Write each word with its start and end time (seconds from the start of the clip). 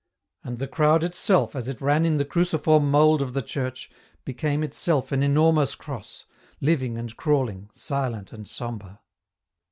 And 0.43 0.57
the 0.57 0.67
crowd 0.67 1.03
itself, 1.03 1.55
as 1.55 1.67
it 1.67 1.79
ran 1.79 2.07
in 2.07 2.17
the 2.17 2.25
cruciform 2.25 2.89
mould 2.89 3.21
of 3.21 3.33
the 3.35 3.43
church, 3.43 3.91
became 4.25 4.63
itself 4.63 5.11
an 5.11 5.21
enormous 5.21 5.75
cross, 5.75 6.25
living 6.59 6.97
and 6.97 7.15
crawling, 7.15 7.69
silent 7.71 8.33
and 8.33 8.47
sombre. 8.47 8.99